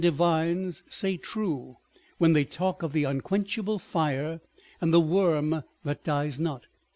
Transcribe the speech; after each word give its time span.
499 0.01 0.63
divines 0.71 0.83
say 0.89 1.15
true, 1.15 1.77
when 2.17 2.33
they 2.33 2.43
talk 2.43 2.81
of 2.81 2.91
the 2.91 3.03
"unquenchable 3.03 3.77
fire, 3.77 4.41
and 4.81 4.91
the 4.91 4.99
worm 4.99 5.61
that 5.83 6.03
dies 6.03 6.39
not." 6.39 6.65